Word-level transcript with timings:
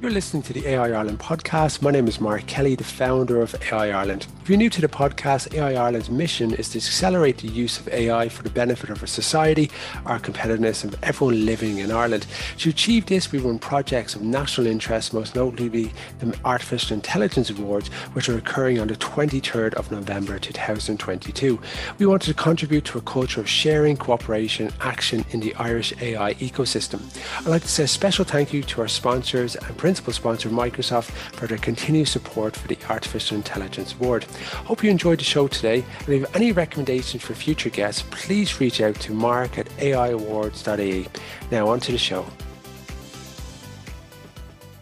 You're 0.00 0.10
listening 0.10 0.42
to 0.44 0.52
the 0.52 0.66
AI 0.68 0.90
Ireland 0.90 1.18
podcast. 1.18 1.80
My 1.80 1.90
name 1.90 2.06
is 2.08 2.20
Mark 2.20 2.46
Kelly, 2.46 2.74
the 2.74 2.84
founder 2.84 3.40
of 3.40 3.54
AI 3.72 3.88
Ireland. 3.90 4.26
If 4.44 4.50
you're 4.50 4.58
new 4.58 4.68
to 4.68 4.82
the 4.82 4.88
podcast, 4.88 5.54
AI 5.54 5.72
Ireland's 5.72 6.10
mission 6.10 6.52
is 6.52 6.68
to 6.68 6.76
accelerate 6.76 7.38
the 7.38 7.48
use 7.48 7.80
of 7.80 7.88
AI 7.88 8.28
for 8.28 8.42
the 8.42 8.50
benefit 8.50 8.90
of 8.90 9.00
our 9.00 9.06
society, 9.06 9.70
our 10.04 10.20
competitiveness, 10.20 10.84
and 10.84 10.94
everyone 11.02 11.46
living 11.46 11.78
in 11.78 11.90
Ireland. 11.90 12.26
To 12.58 12.68
achieve 12.68 13.06
this, 13.06 13.32
we 13.32 13.38
run 13.38 13.58
projects 13.58 14.14
of 14.14 14.20
national 14.20 14.66
interest, 14.66 15.14
most 15.14 15.34
notably 15.34 15.68
the 15.68 16.38
Artificial 16.44 16.92
Intelligence 16.92 17.48
Awards, 17.48 17.88
which 18.12 18.28
are 18.28 18.36
occurring 18.36 18.78
on 18.78 18.88
the 18.88 18.96
23rd 18.96 19.72
of 19.76 19.90
November 19.90 20.38
2022. 20.38 21.58
We 21.96 22.04
wanted 22.04 22.26
to 22.26 22.34
contribute 22.34 22.84
to 22.84 22.98
a 22.98 23.00
culture 23.00 23.40
of 23.40 23.48
sharing, 23.48 23.96
cooperation, 23.96 24.70
action 24.82 25.24
in 25.30 25.40
the 25.40 25.54
Irish 25.54 25.94
AI 26.02 26.34
ecosystem. 26.34 27.00
I'd 27.38 27.46
like 27.46 27.62
to 27.62 27.68
say 27.68 27.84
a 27.84 27.88
special 27.88 28.26
thank 28.26 28.52
you 28.52 28.62
to 28.64 28.82
our 28.82 28.88
sponsors 28.88 29.56
and 29.56 29.74
principal 29.78 30.12
sponsor 30.12 30.50
Microsoft 30.50 31.12
for 31.32 31.46
their 31.46 31.56
continued 31.56 32.08
support 32.08 32.54
for 32.54 32.68
the 32.68 32.76
Artificial 32.90 33.38
Intelligence 33.38 33.94
Award. 33.94 34.26
Hope 34.64 34.82
you 34.82 34.90
enjoyed 34.90 35.20
the 35.20 35.24
show 35.24 35.48
today, 35.48 35.84
and 36.00 36.08
if 36.08 36.08
you 36.08 36.20
have 36.20 36.36
any 36.36 36.52
recommendations 36.52 37.22
for 37.22 37.34
future 37.34 37.70
guests, 37.70 38.04
please 38.10 38.60
reach 38.60 38.80
out 38.80 38.94
to 38.96 39.12
mark 39.12 39.58
at 39.58 39.66
aiawards.ie. 39.78 41.06
Now 41.50 41.68
on 41.68 41.80
to 41.80 41.92
the 41.92 41.98
show. 41.98 42.26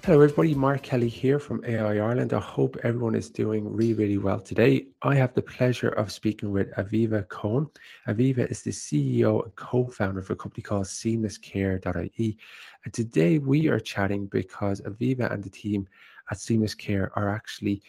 Hello, 0.04 0.20
everybody. 0.20 0.52
Mark 0.52 0.82
Kelly 0.82 1.08
here 1.08 1.38
from 1.38 1.64
AI 1.64 1.98
Ireland. 1.98 2.32
I 2.32 2.40
hope 2.40 2.76
everyone 2.82 3.14
is 3.14 3.30
doing 3.30 3.72
really, 3.72 3.94
really 3.94 4.18
well 4.18 4.40
today. 4.40 4.86
I 5.02 5.14
have 5.14 5.32
the 5.32 5.42
pleasure 5.42 5.90
of 5.90 6.10
speaking 6.10 6.50
with 6.50 6.72
Aviva 6.72 7.28
Cohen. 7.28 7.68
Aviva 8.08 8.50
is 8.50 8.62
the 8.62 8.72
CEO 8.72 9.44
and 9.44 9.54
co 9.54 9.86
founder 9.86 10.18
of 10.18 10.28
a 10.28 10.34
company 10.34 10.64
called 10.64 10.86
SeamlessCare.ie. 10.86 12.38
And 12.84 12.92
today 12.92 13.38
we 13.38 13.68
are 13.68 13.78
chatting 13.78 14.26
because 14.26 14.80
Aviva 14.80 15.32
and 15.32 15.40
the 15.40 15.50
team 15.50 15.86
at 16.32 16.40
Seamless 16.40 16.74
Care 16.74 17.12
are 17.14 17.28
actually 17.28 17.80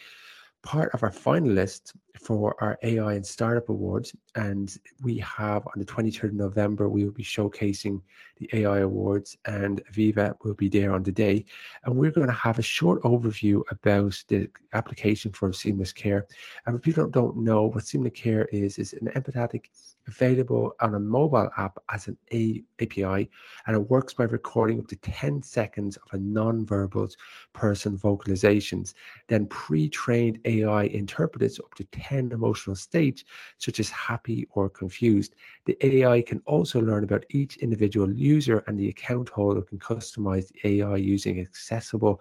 part 0.64 0.92
of 0.94 1.02
our 1.02 1.10
finalists 1.10 1.92
for 2.18 2.56
our 2.62 2.78
AI 2.82 3.14
and 3.14 3.26
Startup 3.26 3.68
Awards. 3.68 4.14
And 4.34 4.74
we 5.02 5.18
have 5.18 5.66
on 5.66 5.74
the 5.76 5.84
23rd 5.84 6.24
of 6.24 6.34
November, 6.34 6.88
we 6.88 7.04
will 7.04 7.12
be 7.12 7.22
showcasing 7.22 8.00
the 8.38 8.48
AI 8.52 8.78
Awards, 8.78 9.36
and 9.44 9.82
Aviva 9.92 10.34
will 10.42 10.54
be 10.54 10.68
there 10.68 10.92
on 10.92 11.02
the 11.02 11.12
day. 11.12 11.44
And 11.84 11.94
we're 11.94 12.10
going 12.10 12.26
to 12.26 12.32
have 12.32 12.58
a 12.58 12.62
short 12.62 13.02
overview 13.02 13.62
about 13.70 14.22
the 14.28 14.48
application 14.72 15.32
for 15.32 15.52
Seamless 15.52 15.92
Care. 15.92 16.26
And 16.66 16.74
for 16.74 16.80
people 16.80 17.08
don't 17.08 17.36
know 17.36 17.64
what 17.64 17.86
Seamless 17.86 18.12
Care 18.14 18.46
is, 18.46 18.78
is 18.78 18.94
an 18.94 19.08
empathetic 19.14 19.66
available 20.06 20.74
on 20.80 20.94
a 20.94 21.00
mobile 21.00 21.48
app 21.56 21.78
as 21.90 22.08
an 22.08 22.16
a- 22.32 22.62
API, 22.80 23.30
and 23.66 23.76
it 23.76 23.90
works 23.90 24.14
by 24.14 24.24
recording 24.24 24.78
up 24.78 24.86
to 24.88 24.96
10 24.96 25.42
seconds 25.42 25.96
of 25.96 26.12
a 26.12 26.18
non-verbal 26.18 27.08
person 27.52 27.96
vocalizations. 27.96 28.94
Then 29.28 29.46
pre-trained 29.46 30.40
AI 30.44 30.53
interprets 30.62 31.58
up 31.58 31.74
to 31.74 31.84
10 31.84 32.32
emotional 32.32 32.76
states, 32.76 33.24
such 33.58 33.80
as 33.80 33.90
happy 33.90 34.46
or 34.50 34.68
confused. 34.68 35.34
The 35.66 35.76
AI 35.80 36.22
can 36.22 36.40
also 36.46 36.80
learn 36.80 37.04
about 37.04 37.24
each 37.30 37.56
individual 37.58 38.12
user, 38.12 38.64
and 38.66 38.78
the 38.78 38.88
account 38.88 39.28
holder 39.28 39.62
can 39.62 39.78
customize 39.78 40.48
the 40.48 40.82
AI 40.82 40.96
using 40.96 41.40
accessible 41.40 42.20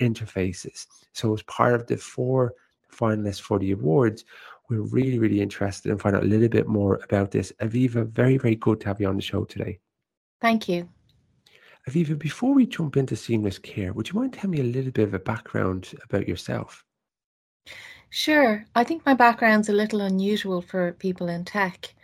interfaces. 0.00 0.86
So, 1.12 1.34
as 1.34 1.42
part 1.42 1.74
of 1.74 1.86
the 1.86 1.96
four 1.96 2.54
finalists 2.92 3.40
for 3.40 3.58
the 3.58 3.72
awards, 3.72 4.24
we're 4.68 4.82
really, 4.82 5.18
really 5.18 5.40
interested 5.40 5.90
in 5.90 5.98
finding 5.98 6.20
out 6.20 6.26
a 6.26 6.28
little 6.28 6.48
bit 6.48 6.68
more 6.68 7.00
about 7.04 7.30
this. 7.30 7.52
Aviva, 7.60 8.06
very, 8.06 8.38
very 8.38 8.56
good 8.56 8.80
to 8.80 8.86
have 8.88 9.00
you 9.00 9.08
on 9.08 9.16
the 9.16 9.22
show 9.22 9.44
today. 9.44 9.78
Thank 10.40 10.68
you. 10.68 10.88
Aviva, 11.88 12.16
before 12.18 12.54
we 12.54 12.66
jump 12.66 12.96
into 12.96 13.16
seamless 13.16 13.58
care, 13.58 13.92
would 13.92 14.08
you 14.08 14.18
mind 14.18 14.32
telling 14.32 14.52
me 14.52 14.60
a 14.60 14.64
little 14.64 14.92
bit 14.92 15.08
of 15.08 15.14
a 15.14 15.18
background 15.18 15.92
about 16.04 16.28
yourself? 16.28 16.84
Sure. 18.14 18.66
I 18.74 18.84
think 18.84 19.06
my 19.06 19.14
background's 19.14 19.68
a 19.70 19.72
little 19.72 20.02
unusual 20.02 20.60
for 20.60 20.92
people 20.92 21.28
in 21.28 21.44
tech. 21.46 21.94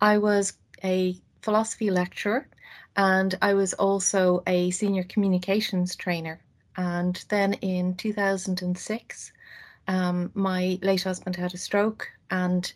I 0.00 0.18
was 0.18 0.52
a 0.84 1.18
philosophy 1.40 1.90
lecturer 1.90 2.48
and 2.96 3.34
I 3.40 3.54
was 3.54 3.72
also 3.74 4.42
a 4.46 4.70
senior 4.70 5.04
communications 5.04 5.96
trainer. 5.96 6.42
And 6.76 7.24
then 7.30 7.54
in 7.54 7.94
2006, 7.96 9.32
um, 9.88 10.30
my 10.34 10.78
late 10.82 11.04
husband 11.04 11.36
had 11.36 11.54
a 11.54 11.58
stroke, 11.58 12.08
and 12.30 12.70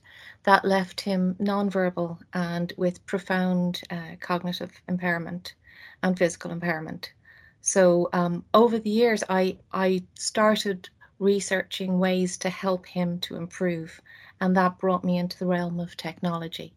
that 0.45 0.65
left 0.65 1.01
him 1.03 1.35
nonverbal 1.39 2.19
and 2.33 2.73
with 2.79 3.05
profound 3.05 3.83
uh, 3.91 4.17
cognitive 4.21 4.73
impairment 4.89 5.55
and 6.03 6.17
physical 6.17 6.51
impairment. 6.51 7.13
So 7.61 8.09
um, 8.15 8.45
over 8.55 8.79
the 8.79 8.91
years, 8.91 9.23
I 9.29 9.59
I 9.73 10.05
started 10.15 10.89
researching 11.21 12.01
ways 12.01 12.37
to 12.39 12.51
help 12.51 12.85
him 12.87 13.21
to 13.21 13.37
improve, 13.37 14.01
and 14.41 14.57
that 14.57 14.79
brought 14.79 15.05
me 15.05 15.19
into 15.19 15.39
the 15.39 15.47
realm 15.47 15.79
of 15.79 15.97
technology. 15.97 16.75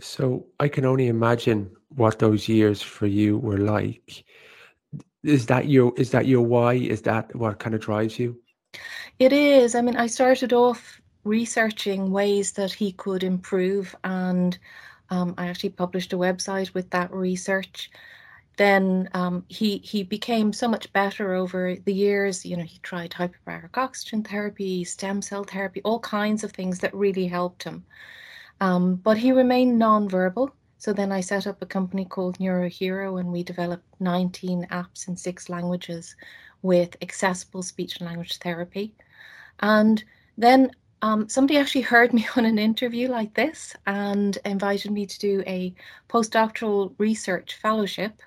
So 0.00 0.46
I 0.58 0.68
can 0.68 0.86
only 0.86 1.08
imagine 1.08 1.70
what 1.88 2.18
those 2.18 2.48
years 2.48 2.80
for 2.80 3.06
you 3.06 3.36
were 3.36 3.58
like 3.58 4.24
is 5.22 5.46
that 5.46 5.68
your 5.68 5.92
is 5.96 6.10
that 6.10 6.26
your 6.26 6.42
why? 6.42 6.74
Is 6.74 7.02
that 7.02 7.34
what 7.34 7.58
kind 7.58 7.74
of 7.74 7.80
drives 7.80 8.18
you? 8.18 8.40
It 9.18 9.32
is. 9.32 9.74
I 9.74 9.82
mean, 9.82 9.96
I 9.96 10.06
started 10.06 10.52
off 10.52 11.00
researching 11.24 12.10
ways 12.10 12.52
that 12.52 12.72
he 12.72 12.92
could 12.92 13.22
improve, 13.22 13.94
and 14.04 14.56
um, 15.10 15.34
I 15.36 15.48
actually 15.48 15.70
published 15.70 16.12
a 16.12 16.18
website 16.18 16.74
with 16.74 16.90
that 16.90 17.12
research. 17.12 17.90
Then 18.58 19.08
um, 19.14 19.44
he 19.48 19.78
he 19.78 20.02
became 20.02 20.52
so 20.52 20.66
much 20.68 20.92
better 20.92 21.32
over 21.32 21.76
the 21.76 21.94
years. 21.94 22.44
You 22.44 22.56
know, 22.56 22.64
he 22.64 22.80
tried 22.80 23.12
hyperbaric 23.12 23.78
oxygen 23.78 24.24
therapy, 24.24 24.82
stem 24.84 25.22
cell 25.22 25.44
therapy, 25.44 25.80
all 25.84 26.00
kinds 26.00 26.42
of 26.42 26.50
things 26.52 26.80
that 26.80 26.92
really 26.92 27.28
helped 27.28 27.62
him. 27.62 27.84
Um, 28.60 28.96
but 28.96 29.16
he 29.16 29.30
remained 29.30 29.80
nonverbal. 29.80 30.50
So 30.78 30.92
then 30.92 31.12
I 31.12 31.20
set 31.20 31.46
up 31.46 31.62
a 31.62 31.66
company 31.66 32.04
called 32.04 32.38
NeuroHero 32.38 33.20
and 33.20 33.32
we 33.32 33.44
developed 33.44 33.86
19 34.00 34.66
apps 34.72 35.06
in 35.08 35.16
six 35.16 35.48
languages 35.48 36.16
with 36.62 36.96
accessible 37.00 37.62
speech 37.62 37.98
and 37.98 38.08
language 38.08 38.38
therapy. 38.38 38.94
And 39.60 40.02
then 40.36 40.72
um, 41.02 41.28
somebody 41.28 41.58
actually 41.58 41.82
heard 41.82 42.12
me 42.12 42.26
on 42.36 42.44
an 42.44 42.58
interview 42.58 43.08
like 43.08 43.34
this 43.34 43.76
and 43.86 44.36
invited 44.44 44.90
me 44.90 45.06
to 45.06 45.18
do 45.18 45.44
a 45.46 45.74
postdoctoral 46.08 46.94
research 46.98 47.54
fellowship, 47.54 48.20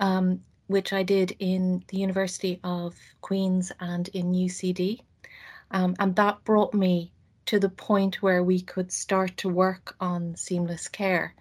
um, 0.00 0.42
which 0.66 0.92
I 0.92 1.02
did 1.02 1.36
in 1.38 1.84
the 1.88 1.98
University 1.98 2.60
of 2.64 2.96
Queen's 3.20 3.72
and 3.80 4.08
in 4.08 4.32
UCD. 4.32 5.00
Um, 5.70 5.94
and 5.98 6.16
that 6.16 6.44
brought 6.44 6.74
me 6.74 7.12
to 7.46 7.58
the 7.58 7.68
point 7.68 8.22
where 8.22 8.42
we 8.42 8.60
could 8.60 8.90
start 8.90 9.36
to 9.38 9.48
work 9.48 9.96
on 10.00 10.36
seamless 10.36 10.88
care. 10.88 11.34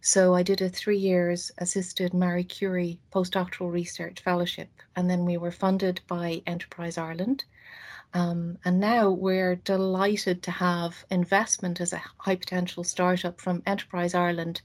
So 0.00 0.34
I 0.34 0.42
did 0.42 0.62
a 0.62 0.70
three 0.70 0.96
years 0.96 1.52
assisted 1.58 2.14
Marie 2.14 2.44
Curie 2.44 2.98
postdoctoral 3.12 3.70
research 3.70 4.20
fellowship, 4.22 4.70
and 4.96 5.10
then 5.10 5.26
we 5.26 5.36
were 5.36 5.50
funded 5.50 6.00
by 6.06 6.42
Enterprise 6.46 6.96
Ireland. 6.96 7.44
Um, 8.14 8.58
and 8.64 8.80
now 8.80 9.10
we're 9.10 9.56
delighted 9.56 10.42
to 10.44 10.50
have 10.50 11.04
investment 11.10 11.80
as 11.80 11.92
a 11.92 12.02
high 12.18 12.36
potential 12.36 12.82
startup 12.82 13.40
from 13.40 13.62
Enterprise 13.66 14.14
Ireland 14.14 14.62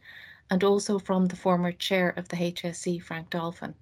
and 0.51 0.63
also 0.63 0.99
from 0.99 1.25
the 1.25 1.35
former 1.35 1.71
chair 1.71 2.13
of 2.17 2.27
the 2.29 2.37
HSE, 2.37 3.01
Frank 3.01 3.29
Dolphin. 3.29 3.73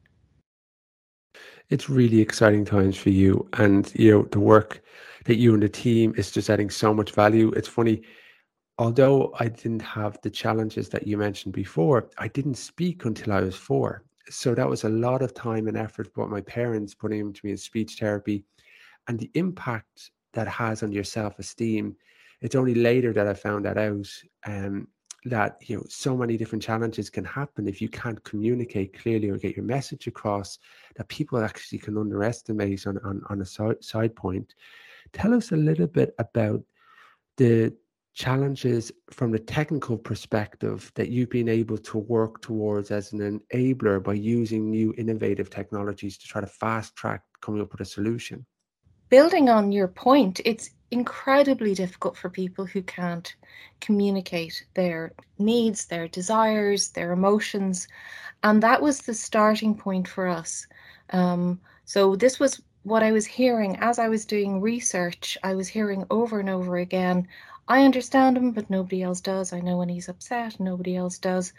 It's 1.69 1.89
really 1.89 2.19
exciting 2.19 2.65
times 2.65 2.97
for 2.97 3.09
you, 3.09 3.47
and 3.53 3.91
you 3.95 4.11
know 4.11 4.23
the 4.23 4.39
work 4.39 4.83
that 5.25 5.37
you 5.37 5.53
and 5.53 5.63
the 5.63 5.69
team 5.69 6.13
is 6.17 6.31
just 6.31 6.49
adding 6.49 6.69
so 6.69 6.93
much 6.93 7.11
value. 7.11 7.51
It's 7.51 7.67
funny 7.67 8.03
although 8.77 9.33
I 9.39 9.47
didn't 9.47 9.81
have 9.81 10.19
the 10.21 10.29
challenges 10.29 10.89
that 10.89 11.07
you 11.07 11.17
mentioned 11.17 11.53
before, 11.53 12.09
I 12.17 12.27
didn't 12.27 12.55
speak 12.55 13.05
until 13.05 13.33
I 13.33 13.41
was 13.41 13.55
four. 13.55 14.03
So 14.29 14.55
that 14.55 14.67
was 14.67 14.83
a 14.83 14.89
lot 14.89 15.21
of 15.21 15.33
time 15.33 15.67
and 15.67 15.77
effort 15.77 16.13
by 16.13 16.25
my 16.25 16.41
parents 16.41 16.95
putting 16.95 17.33
to 17.33 17.45
me 17.45 17.51
in 17.51 17.57
speech 17.57 17.97
therapy 17.99 18.45
and 19.07 19.19
the 19.19 19.29
impact 19.35 20.11
that 20.33 20.47
has 20.47 20.81
on 20.81 20.91
your 20.91 21.03
self-esteem. 21.03 21.95
It's 22.41 22.55
only 22.55 22.73
later 22.73 23.13
that 23.13 23.27
I 23.27 23.33
found 23.33 23.65
that 23.65 23.77
out. 23.77 24.07
Um, 24.45 24.87
that 25.25 25.57
you 25.61 25.77
know 25.77 25.83
so 25.87 26.17
many 26.17 26.37
different 26.37 26.61
challenges 26.61 27.09
can 27.09 27.23
happen 27.23 27.67
if 27.67 27.81
you 27.81 27.87
can't 27.87 28.23
communicate 28.23 28.97
clearly 28.97 29.29
or 29.29 29.37
get 29.37 29.55
your 29.55 29.65
message 29.65 30.07
across 30.07 30.59
that 30.95 31.07
people 31.07 31.41
actually 31.41 31.77
can 31.77 31.97
underestimate 31.97 32.85
on, 32.85 32.97
on, 33.05 33.21
on 33.29 33.41
a 33.41 33.45
side, 33.45 33.81
side 33.83 34.15
point 34.15 34.53
tell 35.13 35.33
us 35.33 35.51
a 35.51 35.55
little 35.55 35.87
bit 35.87 36.13
about 36.19 36.61
the 37.37 37.73
challenges 38.13 38.91
from 39.09 39.31
the 39.31 39.39
technical 39.39 39.97
perspective 39.97 40.91
that 40.95 41.09
you've 41.09 41.29
been 41.29 41.49
able 41.49 41.77
to 41.77 41.97
work 41.97 42.41
towards 42.41 42.91
as 42.91 43.11
an 43.11 43.39
enabler 43.53 44.03
by 44.03 44.13
using 44.13 44.69
new 44.69 44.93
innovative 44.97 45.49
technologies 45.49 46.17
to 46.17 46.27
try 46.27 46.39
to 46.39 46.47
fast 46.47 46.95
track 46.95 47.23
coming 47.41 47.61
up 47.61 47.71
with 47.71 47.81
a 47.81 47.85
solution? 47.85 48.45
Building 49.09 49.49
on 49.49 49.71
your 49.71 49.87
point, 49.87 50.41
it's 50.45 50.69
incredibly 50.93 51.73
difficult 51.73 52.15
for 52.15 52.29
people 52.29 52.65
who 52.65 52.81
can't 52.83 53.35
communicate 53.81 54.65
their 54.75 55.11
needs, 55.39 55.85
their 55.85 56.07
desires, 56.07 56.89
their 56.89 57.11
emotions. 57.11 57.87
And 58.43 58.63
that 58.63 58.81
was 58.81 59.01
the 59.01 59.13
starting 59.13 59.75
point 59.75 60.07
for 60.07 60.27
us. 60.27 60.67
Um, 61.09 61.59
so 61.85 62.15
this 62.15 62.39
was 62.39 62.61
what 62.83 63.03
I 63.03 63.11
was 63.11 63.25
hearing 63.25 63.77
as 63.77 63.99
I 63.99 64.07
was 64.07 64.25
doing 64.25 64.61
research. 64.61 65.37
I 65.43 65.55
was 65.55 65.67
hearing 65.67 66.05
over 66.09 66.39
and 66.39 66.49
over 66.49 66.77
again. 66.77 67.27
I 67.67 67.85
understand 67.85 68.37
him, 68.37 68.51
but 68.51 68.69
nobody 68.69 69.03
else 69.03 69.21
does. 69.21 69.53
I 69.53 69.61
know 69.61 69.77
when 69.77 69.89
he's 69.89 70.09
upset, 70.09 70.59
nobody 70.59 70.95
else 70.95 71.17
does. 71.17 71.53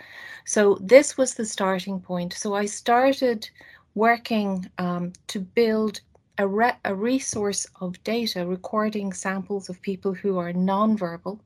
So 0.44 0.78
this 0.80 1.16
was 1.16 1.34
the 1.34 1.46
starting 1.46 1.98
point. 2.00 2.34
So 2.34 2.54
I 2.54 2.66
started 2.66 3.48
working 3.94 4.70
um, 4.78 5.12
to 5.28 5.40
build 5.40 6.00
a, 6.38 6.46
re- 6.46 6.76
a 6.84 6.94
resource 6.94 7.66
of 7.80 8.02
data 8.04 8.46
recording 8.46 9.12
samples 9.12 9.68
of 9.68 9.80
people 9.82 10.14
who 10.14 10.38
are 10.38 10.52
nonverbal 10.52 11.38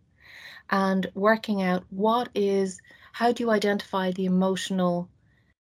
and 0.71 1.11
working 1.15 1.63
out 1.63 1.85
what 1.91 2.29
is, 2.35 2.81
how 3.13 3.33
do 3.33 3.45
you 3.45 3.51
identify 3.51 4.11
the 4.13 4.25
emotional 4.25 5.09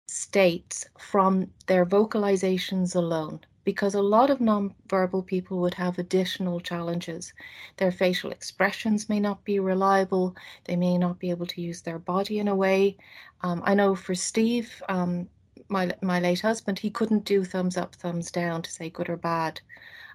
states 0.06 0.86
from 0.98 1.50
their 1.66 1.86
vocalizations 1.86 2.94
alone? 2.94 3.40
Because 3.64 3.94
a 3.94 4.02
lot 4.02 4.28
of 4.28 4.40
nonverbal 4.40 5.24
people 5.24 5.58
would 5.60 5.74
have 5.74 5.98
additional 5.98 6.60
challenges. 6.60 7.32
Their 7.78 7.90
facial 7.90 8.30
expressions 8.30 9.08
may 9.08 9.20
not 9.20 9.42
be 9.44 9.58
reliable. 9.58 10.36
They 10.64 10.76
may 10.76 10.98
not 10.98 11.18
be 11.18 11.30
able 11.30 11.46
to 11.46 11.62
use 11.62 11.80
their 11.80 11.98
body 11.98 12.38
in 12.38 12.48
a 12.48 12.54
way. 12.54 12.98
Um, 13.40 13.62
I 13.64 13.74
know 13.74 13.94
for 13.94 14.14
Steve, 14.14 14.82
um, 14.90 15.28
my 15.68 15.92
my 16.02 16.20
late 16.20 16.40
husband, 16.40 16.78
he 16.78 16.90
couldn't 16.90 17.24
do 17.24 17.44
thumbs 17.44 17.76
up, 17.76 17.94
thumbs 17.94 18.30
down 18.30 18.62
to 18.62 18.70
say 18.70 18.90
good 18.90 19.08
or 19.08 19.16
bad. 19.16 19.60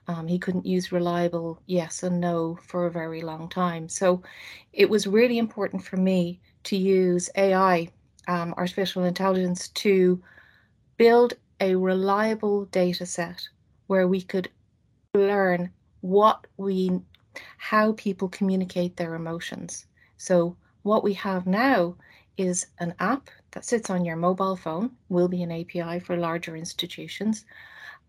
Um, 0.07 0.27
he 0.27 0.39
couldn't 0.39 0.65
use 0.65 0.91
reliable 0.91 1.61
yes 1.67 2.03
and 2.03 2.19
no 2.19 2.57
for 2.63 2.87
a 2.87 2.91
very 2.91 3.21
long 3.21 3.47
time. 3.49 3.87
So 3.89 4.23
it 4.73 4.89
was 4.89 5.05
really 5.05 5.37
important 5.37 5.83
for 5.83 5.97
me 5.97 6.41
to 6.63 6.75
use 6.77 7.29
AI, 7.35 7.89
um, 8.27 8.53
artificial 8.57 9.03
intelligence, 9.03 9.67
to 9.69 10.21
build 10.97 11.33
a 11.59 11.75
reliable 11.75 12.65
data 12.65 13.05
set 13.05 13.47
where 13.87 14.07
we 14.07 14.21
could 14.21 14.49
learn 15.13 15.71
what 16.01 16.47
we 16.57 16.91
how 17.57 17.93
people 17.93 18.29
communicate 18.29 18.97
their 18.97 19.15
emotions. 19.15 19.85
So 20.17 20.55
what 20.83 21.03
we 21.03 21.13
have 21.13 21.45
now 21.45 21.95
is 22.39 22.67
an 22.79 22.93
app 22.99 23.29
that 23.51 23.65
sits 23.65 23.89
on 23.89 24.05
your 24.05 24.15
mobile 24.15 24.55
phone, 24.55 24.91
will 25.09 25.27
be 25.27 25.43
an 25.43 25.51
API 25.51 25.99
for 25.99 26.15
larger 26.15 26.55
institutions, 26.55 27.45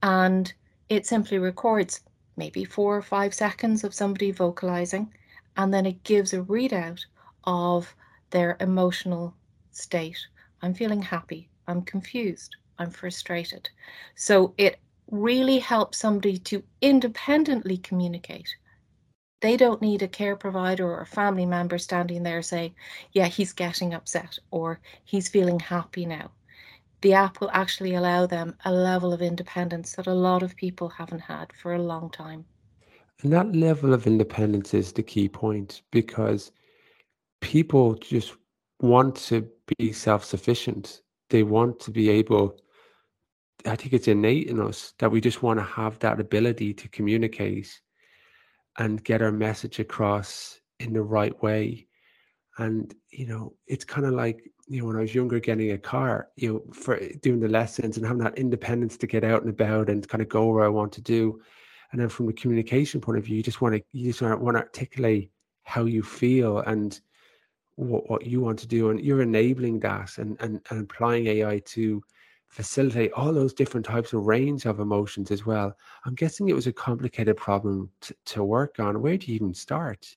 and 0.03 0.53
it 0.89 1.07
simply 1.07 1.39
records 1.39 2.01
maybe 2.37 2.65
four 2.65 2.97
or 2.97 3.03
five 3.03 3.35
seconds 3.35 3.85
of 3.85 3.93
somebody 3.93 4.31
vocalizing, 4.31 5.13
and 5.57 5.75
then 5.75 5.85
it 5.85 6.05
gives 6.05 6.33
a 6.33 6.43
readout 6.43 7.01
of 7.45 7.95
their 8.31 8.57
emotional 8.61 9.35
state. 9.73 10.19
I'm 10.63 10.75
feeling 10.75 11.03
happy, 11.03 11.49
I'm 11.67 11.83
confused, 11.83 12.57
I'm 12.79 12.91
frustrated. 12.91 13.69
So 14.15 14.55
it 14.59 14.79
really 15.11 15.59
helps 15.59 15.99
somebody 15.99 16.39
to 16.39 16.63
independently 16.81 17.79
communicate 17.79 18.57
they 19.41 19.57
don't 19.57 19.81
need 19.81 20.03
a 20.03 20.09
care 20.09 20.37
provider 20.37 20.87
or 20.87 21.01
a 21.01 21.07
family 21.07 21.47
member 21.47 21.79
standing 21.79 22.23
there 22.23 22.43
saying, 22.43 22.75
yeah, 23.13 23.27
he's 23.27 23.53
getting 23.53 23.95
upset 23.95 24.39
or 24.51 24.81
he's 25.05 25.29
feeling 25.29 25.59
happy 25.59 26.05
now. 26.05 26.31
The 27.01 27.15
app 27.15 27.41
will 27.41 27.51
actually 27.53 27.95
allow 27.95 28.27
them 28.27 28.55
a 28.67 28.73
level 28.73 29.13
of 29.13 29.23
independence 29.23 29.95
that 29.97 30.07
a 30.07 30.15
lot 30.15 30.43
of 30.43 30.57
people 30.57 30.89
haven't 30.91 31.21
had 31.21 31.53
for 31.55 31.75
a 31.75 31.83
long 31.83 32.11
time. 32.11 32.45
And 33.23 33.33
that 33.33 33.55
level 33.55 33.95
of 33.95 34.07
independence 34.07 34.75
is 34.75 34.93
the 34.93 35.03
key 35.03 35.29
point 35.29 35.83
because 35.91 36.53
people 37.41 37.95
just 37.95 38.35
want 38.81 39.17
to 39.17 39.49
be 39.79 39.93
self 39.93 40.25
sufficient. 40.25 41.01
They 41.31 41.43
want 41.43 41.81
to 41.81 41.91
be 41.91 42.11
able, 42.11 42.61
I 43.65 43.77
think 43.77 43.95
it's 43.95 44.09
innate 44.09 44.49
in 44.49 44.61
us 44.61 44.93
that 44.99 45.11
we 45.11 45.21
just 45.21 45.43
want 45.43 45.59
to 45.59 45.65
have 45.65 45.99
that 46.01 46.21
ability 46.21 46.75
to 46.75 46.89
communicate 46.89 47.81
and 48.81 49.05
get 49.05 49.21
our 49.21 49.31
message 49.31 49.79
across 49.79 50.59
in 50.81 50.95
the 50.95 51.03
right 51.03 51.41
way. 51.43 51.87
And, 52.57 52.93
you 53.11 53.27
know, 53.27 53.53
it's 53.67 53.85
kind 53.85 54.07
of 54.07 54.15
like, 54.15 54.51
you 54.69 54.81
know, 54.81 54.87
when 54.87 54.97
I 54.97 55.03
was 55.03 55.15
younger, 55.15 55.39
getting 55.39 55.73
a 55.73 55.79
car, 55.79 56.29
you 56.37 56.55
know, 56.55 56.73
for 56.73 56.99
doing 57.21 57.41
the 57.41 57.49
lessons 57.49 57.99
and 57.99 58.07
having 58.07 58.23
that 58.23 58.39
independence 58.39 58.97
to 58.97 59.07
get 59.07 59.23
out 59.23 59.43
and 59.43 59.51
about 59.51 59.91
and 59.91 60.09
kind 60.09 60.23
of 60.23 60.31
go 60.31 60.47
where 60.47 60.65
I 60.65 60.69
want 60.69 60.93
to 60.93 61.03
do. 61.03 61.43
And 61.93 62.01
then 62.01 62.09
from 62.09 62.27
the 62.27 62.33
communication 62.33 63.03
point 63.03 63.19
of 63.19 63.25
view, 63.25 63.37
you 63.37 63.43
just 63.43 63.61
want 63.61 63.75
to, 63.75 63.83
you 63.93 64.13
just 64.13 64.23
want 64.23 64.57
to 64.57 64.63
articulate 64.63 65.31
how 65.65 65.85
you 65.85 66.03
feel 66.03 66.61
and 66.61 66.99
what, 67.77 68.09
what 68.09 68.25
you 68.25 68.41
want 68.41 68.59
to 68.61 68.67
do. 68.67 68.89
And 68.89 69.01
you're 69.01 69.21
enabling 69.21 69.81
that 69.81 70.17
and, 70.17 70.41
and, 70.41 70.59
and 70.71 70.81
applying 70.81 71.27
AI 71.27 71.59
to 71.67 72.03
facilitate 72.51 73.13
all 73.13 73.33
those 73.33 73.55
different 73.55 73.87
types 73.87 74.13
of 74.13 74.27
range 74.27 74.67
of 74.67 74.81
emotions 74.81 75.31
as 75.31 75.47
well. 75.47 75.75
I'm 76.05 76.17
guessing 76.17 76.49
it 76.49 76.55
was 76.55 76.67
a 76.67 76.73
complicated 76.73 77.37
problem 77.37 77.91
to, 78.03 78.15
to 78.27 78.45
work 78.45 78.81
on. 78.81 79.01
Where 79.01 79.17
do 79.17 79.29
you 79.29 79.37
even 79.37 79.55
start? 79.55 80.17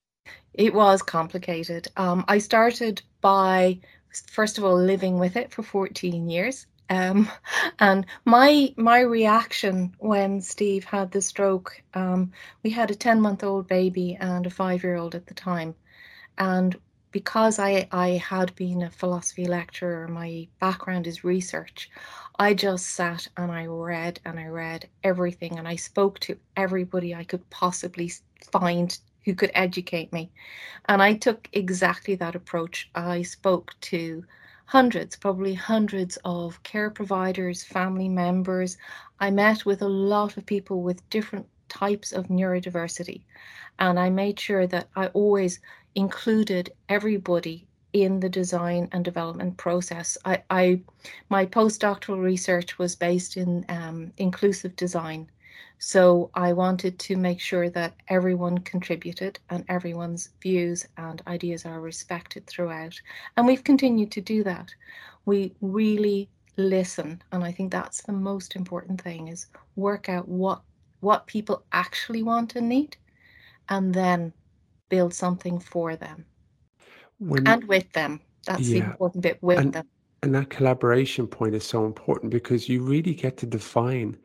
It 0.53 0.74
was 0.74 1.01
complicated. 1.01 1.88
Um, 1.95 2.25
I 2.27 2.39
started 2.39 3.03
by, 3.21 3.80
first 4.31 4.57
of 4.57 4.63
all, 4.63 4.75
living 4.75 5.19
with 5.19 5.38
it 5.38 5.51
for 5.51 5.62
14 5.62 6.27
years. 6.27 6.65
Um, 6.89 7.30
and 7.80 8.06
my 8.25 8.74
my 8.77 9.00
reaction 9.00 9.95
when 10.00 10.41
Steve 10.41 10.85
had 10.85 11.12
the 11.12 11.21
stroke, 11.21 11.81
um, 11.94 12.31
we 12.63 12.71
had 12.71 12.89
a 12.89 12.95
10 12.95 13.21
month 13.21 13.44
old 13.44 13.68
baby 13.68 14.18
and 14.19 14.45
a 14.47 14.50
five 14.50 14.83
year 14.83 14.95
old 14.95 15.13
at 15.13 15.27
the 15.27 15.35
time. 15.35 15.75
And 16.38 16.75
because 17.13 17.60
I, 17.60 17.88
I 17.92 18.10
had 18.10 18.54
been 18.56 18.81
a 18.81 18.89
philosophy 18.89 19.45
lecturer, 19.45 20.07
my 20.10 20.48
background 20.60 21.07
is 21.07 21.24
research, 21.24 21.89
I 22.39 22.56
just 22.56 22.88
sat 22.88 23.27
and 23.38 23.51
I 23.51 23.68
read 23.68 24.19
and 24.25 24.39
I 24.39 24.48
read 24.48 24.89
everything 25.04 25.57
and 25.57 25.68
I 25.68 25.75
spoke 25.75 26.19
to 26.21 26.38
everybody 26.57 27.13
I 27.13 27.24
could 27.24 27.48
possibly 27.51 28.12
find 28.51 28.98
who 29.24 29.36
could 29.36 29.51
educate 29.54 30.12
me. 30.12 30.31
And 30.88 31.01
I 31.01 31.13
took 31.13 31.48
exactly 31.54 32.15
that 32.15 32.36
approach. 32.36 32.89
I 32.95 33.21
spoke 33.21 33.75
to 33.81 34.25
hundreds, 34.66 35.16
probably 35.16 35.54
hundreds 35.54 36.18
of 36.25 36.62
care 36.63 36.89
providers, 36.89 37.63
family 37.63 38.09
members. 38.09 38.77
I 39.19 39.30
met 39.30 39.66
with 39.66 39.83
a 39.83 39.88
lot 39.88 40.36
of 40.36 40.45
people 40.48 40.81
with 40.81 41.07
different 41.12 41.48
types 41.69 42.12
of 42.12 42.27
neurodiversity. 42.27 43.21
And 43.80 44.00
I 44.00 44.09
made 44.09 44.39
sure 44.39 44.68
that 44.68 44.89
I 44.95 45.07
always 45.07 45.59
included 45.95 46.72
everybody 46.90 47.66
in 47.94 48.19
the 48.19 48.30
design 48.30 48.90
and 48.92 49.06
development 49.06 49.56
process. 49.57 50.18
I, 50.25 50.44
I 50.50 50.81
my 51.30 51.45
postdoctoral 51.45 52.22
research 52.22 52.80
was 52.80 52.95
based 52.95 53.38
in 53.38 53.66
um, 53.69 54.12
inclusive 54.18 54.76
design, 54.76 55.30
so 55.78 56.31
I 56.33 56.54
wanted 56.54 56.97
to 57.00 57.16
make 57.16 57.40
sure 57.40 57.69
that 57.69 57.94
everyone 58.07 58.57
contributed 58.59 59.40
and 59.50 59.64
everyone's 59.69 60.30
views 60.42 60.88
and 60.97 61.21
ideas 61.28 61.66
are 61.66 61.81
respected 61.81 62.47
throughout. 62.47 63.00
And 63.38 63.45
we've 63.45 63.64
continued 63.64 64.12
to 64.14 64.21
do 64.21 64.44
that. 64.44 64.73
We 65.26 65.54
really 65.62 66.30
listen, 66.57 67.21
and 67.31 67.44
I 67.44 67.52
think 67.52 67.71
that's 67.71 68.02
the 68.02 68.14
most 68.14 68.56
important 68.56 69.02
thing: 69.02 69.28
is 69.28 69.47
work 69.76 70.09
out 70.09 70.28
what 70.28 70.62
what 71.02 71.28
people 71.28 71.64
actually 71.73 72.23
want 72.23 72.56
and 72.56 72.69
need, 72.69 72.97
and 73.69 73.94
then 73.94 74.33
build 74.94 75.12
something 75.12 75.57
for 75.57 75.95
them 75.95 76.23
when, 77.18 77.47
and 77.47 77.64
with 77.64 77.92
them. 77.94 78.21
That's 78.45 78.69
yeah, 78.69 78.81
the 78.81 78.85
important 78.85 79.23
bit 79.23 79.42
with 79.42 79.57
and, 79.57 79.73
them. 79.73 79.88
And 80.21 80.35
that 80.35 80.52
collaboration 80.52 81.26
point 81.26 81.56
is 81.56 81.64
so 81.64 81.88
important 81.88 82.31
because 82.31 82.69
you 82.69 82.83
really 82.83 83.16
get 83.16 83.35
to 83.38 83.47
define 83.47 84.16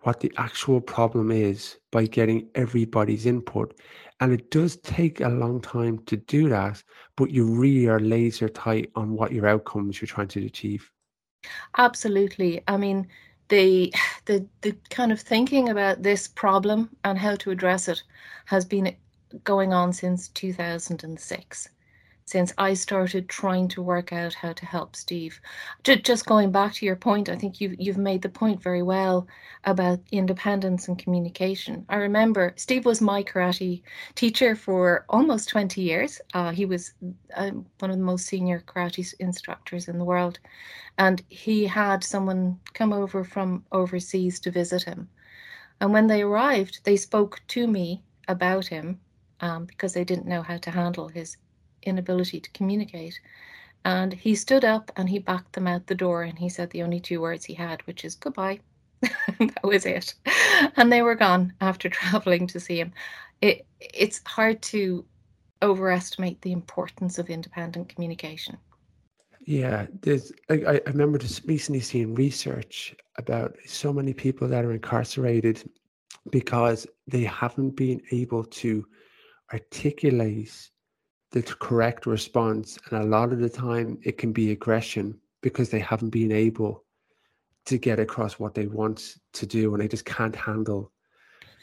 what 0.00 0.18
the 0.18 0.32
actual 0.36 0.80
problem 0.80 1.30
is 1.30 1.76
by 1.92 2.06
getting 2.06 2.48
everybody's 2.56 3.26
input. 3.26 3.78
And 4.18 4.32
it 4.32 4.50
does 4.50 4.78
take 4.78 5.20
a 5.20 5.28
long 5.28 5.60
time 5.60 6.00
to 6.06 6.16
do 6.16 6.48
that, 6.48 6.82
but 7.16 7.30
you 7.30 7.44
really 7.46 7.86
are 7.86 8.00
laser 8.00 8.48
tight 8.48 8.90
on 8.96 9.12
what 9.12 9.30
your 9.30 9.46
outcomes 9.46 10.00
you're 10.00 10.08
trying 10.08 10.34
to 10.34 10.44
achieve. 10.44 10.90
Absolutely. 11.76 12.60
I 12.66 12.76
mean, 12.76 13.06
the 13.50 13.94
the 14.24 14.44
the 14.62 14.74
kind 14.90 15.12
of 15.12 15.20
thinking 15.20 15.68
about 15.68 16.02
this 16.02 16.26
problem 16.26 16.90
and 17.04 17.16
how 17.16 17.36
to 17.36 17.52
address 17.52 17.86
it 17.86 18.02
has 18.46 18.64
been 18.64 18.96
going 19.44 19.72
on 19.72 19.92
since 19.92 20.28
2006 20.28 21.68
since 22.28 22.52
I 22.58 22.74
started 22.74 23.26
trying 23.26 23.68
to 23.68 23.80
work 23.80 24.12
out 24.12 24.34
how 24.34 24.52
to 24.52 24.66
help 24.66 24.94
Steve. 24.94 25.40
Just 25.82 26.26
going 26.26 26.52
back 26.52 26.74
to 26.74 26.84
your 26.84 26.94
point, 26.94 27.30
I 27.30 27.36
think 27.36 27.58
you've 27.58 27.76
you've 27.78 27.96
made 27.96 28.20
the 28.20 28.28
point 28.28 28.62
very 28.62 28.82
well 28.82 29.26
about 29.64 30.00
independence 30.12 30.88
and 30.88 30.98
communication. 30.98 31.86
I 31.88 31.96
remember 31.96 32.52
Steve 32.56 32.84
was 32.84 33.00
my 33.00 33.22
karate 33.22 33.82
teacher 34.14 34.54
for 34.54 35.06
almost 35.08 35.48
20 35.48 35.80
years. 35.80 36.20
Uh, 36.34 36.50
he 36.50 36.66
was 36.66 36.92
uh, 37.34 37.52
one 37.78 37.90
of 37.90 37.96
the 37.96 38.04
most 38.04 38.26
senior 38.26 38.62
karate 38.66 39.14
instructors 39.18 39.88
in 39.88 39.96
the 39.96 40.04
world, 40.04 40.38
and 40.98 41.22
he 41.30 41.64
had 41.64 42.04
someone 42.04 42.60
come 42.74 42.92
over 42.92 43.24
from 43.24 43.64
overseas 43.72 44.38
to 44.40 44.50
visit 44.50 44.82
him. 44.82 45.08
And 45.80 45.94
when 45.94 46.08
they 46.08 46.20
arrived, 46.20 46.80
they 46.84 46.96
spoke 46.96 47.40
to 47.48 47.66
me 47.66 48.02
about 48.28 48.66
him 48.66 49.00
um, 49.40 49.64
because 49.64 49.92
they 49.92 50.04
didn't 50.04 50.26
know 50.26 50.42
how 50.42 50.56
to 50.58 50.70
handle 50.70 51.08
his 51.08 51.36
inability 51.82 52.40
to 52.40 52.50
communicate. 52.50 53.20
And 53.84 54.12
he 54.12 54.34
stood 54.34 54.64
up 54.64 54.90
and 54.96 55.08
he 55.08 55.18
backed 55.18 55.52
them 55.52 55.66
out 55.66 55.86
the 55.86 55.94
door 55.94 56.22
and 56.22 56.38
he 56.38 56.48
said 56.48 56.70
the 56.70 56.82
only 56.82 57.00
two 57.00 57.20
words 57.20 57.44
he 57.44 57.54
had, 57.54 57.86
which 57.86 58.04
is 58.04 58.14
goodbye. 58.14 58.60
that 59.00 59.62
was 59.62 59.86
it. 59.86 60.14
And 60.76 60.92
they 60.92 61.02
were 61.02 61.14
gone 61.14 61.52
after 61.60 61.88
traveling 61.88 62.46
to 62.48 62.60
see 62.60 62.80
him. 62.80 62.92
It, 63.40 63.66
it's 63.80 64.20
hard 64.26 64.60
to 64.62 65.04
overestimate 65.62 66.40
the 66.42 66.52
importance 66.52 67.18
of 67.18 67.30
independent 67.30 67.88
communication. 67.88 68.58
Yeah, 69.44 69.86
there's. 70.02 70.32
I, 70.50 70.54
I 70.54 70.80
remember 70.86 71.16
just 71.16 71.46
recently 71.46 71.80
seeing 71.80 72.14
research 72.14 72.94
about 73.16 73.56
so 73.64 73.92
many 73.92 74.12
people 74.12 74.46
that 74.48 74.64
are 74.64 74.72
incarcerated 74.72 75.70
because 76.30 76.86
they 77.06 77.24
haven't 77.24 77.70
been 77.70 78.02
able 78.10 78.44
to 78.44 78.86
articulate 79.52 80.70
the 81.30 81.42
correct 81.42 82.06
response, 82.06 82.78
and 82.90 83.02
a 83.02 83.06
lot 83.06 83.32
of 83.32 83.38
the 83.38 83.48
time 83.48 83.98
it 84.02 84.18
can 84.18 84.32
be 84.32 84.50
aggression 84.50 85.18
because 85.42 85.70
they 85.70 85.78
haven't 85.78 86.10
been 86.10 86.32
able 86.32 86.84
to 87.66 87.76
get 87.76 88.00
across 88.00 88.38
what 88.38 88.54
they 88.54 88.66
want 88.66 89.16
to 89.34 89.46
do, 89.46 89.74
and 89.74 89.82
they 89.82 89.88
just 89.88 90.06
can't 90.06 90.34
handle. 90.34 90.90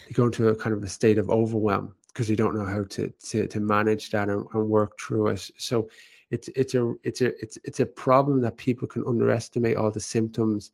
They 0.06 0.14
go 0.14 0.26
into 0.26 0.50
a 0.50 0.56
kind 0.56 0.76
of 0.76 0.84
a 0.84 0.88
state 0.88 1.18
of 1.18 1.30
overwhelm 1.30 1.96
because 2.08 2.28
they 2.28 2.36
don't 2.36 2.56
know 2.56 2.66
how 2.66 2.84
to 2.84 3.12
to, 3.30 3.48
to 3.48 3.60
manage 3.60 4.12
that 4.12 4.30
and, 4.30 4.46
and 4.54 4.70
work 4.70 5.00
through 5.00 5.30
it. 5.30 5.50
So 5.58 5.90
it's 6.30 6.48
it's 6.50 6.76
a 6.76 6.94
it's 7.04 7.22
a 7.22 7.28
it's 7.42 7.58
it's 7.64 7.80
a 7.80 7.86
problem 7.86 8.42
that 8.42 8.58
people 8.58 8.88
can 8.88 9.04
underestimate 9.08 9.78
all 9.78 9.92
the 9.92 10.00
symptoms 10.00 10.72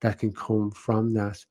that 0.00 0.18
can 0.18 0.32
come 0.32 0.70
from 0.70 1.14
that. 1.14 1.44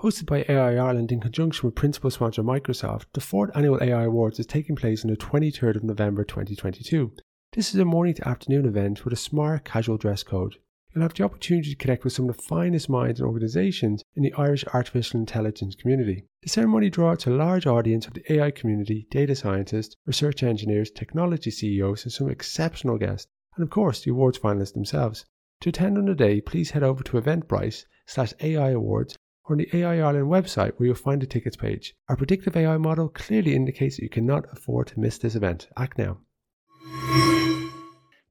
Hosted 0.00 0.26
by 0.26 0.44
AI 0.48 0.76
Ireland 0.76 1.10
in 1.10 1.18
conjunction 1.18 1.66
with 1.66 1.74
principal 1.74 2.12
sponsor 2.12 2.44
Microsoft, 2.44 3.06
the 3.14 3.20
fourth 3.20 3.50
annual 3.56 3.82
AI 3.82 4.04
Awards 4.04 4.38
is 4.38 4.46
taking 4.46 4.76
place 4.76 5.04
on 5.04 5.10
the 5.10 5.16
23rd 5.16 5.74
of 5.74 5.82
November 5.82 6.22
2022. 6.22 7.14
This 7.54 7.74
is 7.74 7.80
a 7.80 7.84
morning 7.84 8.14
to 8.14 8.28
afternoon 8.28 8.64
event 8.64 9.02
with 9.02 9.12
a 9.12 9.16
smart 9.16 9.64
casual 9.64 9.96
dress 9.96 10.22
code. 10.22 10.54
You'll 10.94 11.02
have 11.02 11.14
the 11.14 11.24
opportunity 11.24 11.70
to 11.70 11.76
connect 11.76 12.04
with 12.04 12.12
some 12.12 12.28
of 12.28 12.36
the 12.36 12.42
finest 12.44 12.88
minds 12.88 13.18
and 13.18 13.26
organisations 13.26 14.04
in 14.14 14.22
the 14.22 14.32
Irish 14.34 14.64
artificial 14.72 15.18
intelligence 15.18 15.74
community. 15.74 16.26
The 16.44 16.48
ceremony 16.48 16.90
draws 16.90 17.26
a 17.26 17.30
large 17.30 17.66
audience 17.66 18.06
of 18.06 18.14
the 18.14 18.32
AI 18.32 18.52
community, 18.52 19.08
data 19.10 19.34
scientists, 19.34 19.96
research 20.06 20.44
engineers, 20.44 20.92
technology 20.92 21.50
CEOs, 21.50 22.04
and 22.04 22.12
some 22.12 22.30
exceptional 22.30 22.98
guests, 22.98 23.26
and 23.56 23.64
of 23.64 23.70
course 23.70 24.04
the 24.04 24.12
awards 24.12 24.38
finalists 24.38 24.74
themselves. 24.74 25.24
To 25.62 25.70
attend 25.70 25.98
on 25.98 26.04
the 26.04 26.14
day, 26.14 26.40
please 26.40 26.70
head 26.70 26.84
over 26.84 27.02
to 27.02 27.20
Eventbrite 27.20 27.84
slash 28.06 28.32
AI 28.40 28.70
Awards 28.70 29.17
or 29.48 29.54
on 29.54 29.58
the 29.58 29.68
AI 29.76 29.98
Ireland 29.98 30.26
website 30.26 30.72
where 30.76 30.86
you'll 30.86 30.94
find 30.94 31.22
the 31.22 31.26
tickets 31.26 31.56
page. 31.56 31.94
Our 32.08 32.16
predictive 32.16 32.56
AI 32.56 32.76
model 32.76 33.08
clearly 33.08 33.54
indicates 33.54 33.96
that 33.96 34.02
you 34.02 34.08
cannot 34.08 34.44
afford 34.52 34.88
to 34.88 35.00
miss 35.00 35.18
this 35.18 35.34
event. 35.34 35.68
Act 35.76 35.98
now. 35.98 36.18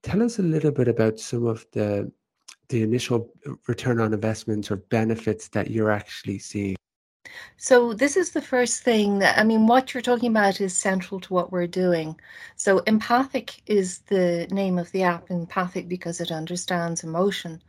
Tell 0.03 0.23
us 0.23 0.39
a 0.39 0.43
little 0.43 0.71
bit 0.71 0.87
about 0.87 1.19
some 1.19 1.45
of 1.45 1.65
the 1.73 2.11
the 2.69 2.83
initial 2.83 3.31
return 3.67 3.99
on 4.01 4.13
investments 4.13 4.69
or 4.69 4.75
benefits 4.75 5.47
that 5.49 5.71
you're 5.71 5.89
actually 5.91 6.37
seeing. 6.37 6.75
So 7.55 7.93
this 7.93 8.17
is 8.17 8.31
the 8.31 8.41
first 8.41 8.83
thing 8.83 9.19
that 9.19 9.37
I 9.37 9.43
mean 9.43 9.67
what 9.67 9.93
you're 9.93 10.01
talking 10.01 10.31
about 10.31 10.61
is 10.61 10.77
central 10.77 11.19
to 11.21 11.33
what 11.33 11.51
we're 11.51 11.67
doing. 11.67 12.19
So 12.55 12.79
empathic 12.79 13.61
is 13.65 13.99
the 14.07 14.47
name 14.51 14.77
of 14.77 14.91
the 14.91 15.03
app 15.03 15.31
empathic 15.31 15.87
because 15.87 16.21
it 16.21 16.31
understands 16.31 17.03
emotion. 17.03 17.61